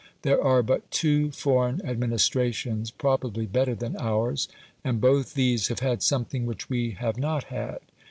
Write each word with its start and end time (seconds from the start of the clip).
There 0.23 0.43
are 0.43 0.63
but 0.63 0.89
two 0.89 1.29
foreign 1.29 1.79
administrations 1.85 2.89
probably 2.89 3.45
better 3.45 3.75
than 3.75 3.95
ours, 3.99 4.47
and 4.83 4.99
both 4.99 5.35
these 5.35 5.67
have 5.67 5.81
had 5.81 6.01
something 6.01 6.47
which 6.47 6.71
we 6.71 6.93
have 6.99 7.19
not 7.19 7.43
had. 7.53 7.81